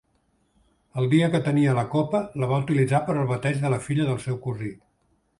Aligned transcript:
El 1.01 1.09
dia 1.09 1.27
que 1.33 1.41
tenia 1.47 1.75
la 1.79 1.83
copa, 1.91 2.21
la 2.43 2.49
va 2.51 2.57
utilitzar 2.63 3.01
per 3.09 3.15
al 3.17 3.27
bateig 3.33 3.59
de 3.67 3.71
la 3.75 3.79
filla 3.89 4.09
del 4.09 4.17
seu 4.25 4.41
cosí. 4.47 4.73